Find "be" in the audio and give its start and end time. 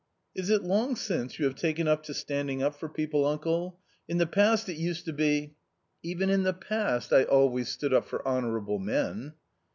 5.13-5.53